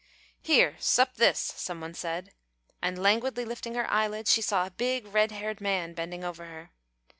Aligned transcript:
"Here, 0.41 0.77
sup 0.79 1.13
this," 1.17 1.37
some 1.37 1.79
one 1.79 1.93
said, 1.93 2.33
and 2.81 2.97
languidly 2.97 3.45
lifting 3.45 3.75
her 3.75 3.87
eyelids, 3.87 4.31
she 4.33 4.41
saw 4.41 4.65
a 4.65 4.71
big 4.71 5.05
red 5.05 5.31
haired 5.31 5.61
man 5.61 5.93
bending 5.93 6.23
over 6.23 6.45
her. 6.45 6.71